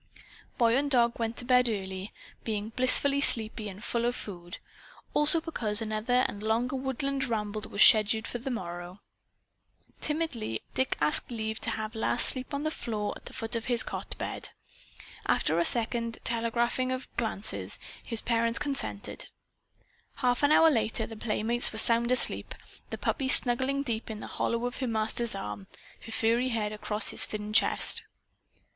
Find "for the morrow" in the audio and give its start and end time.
8.25-8.99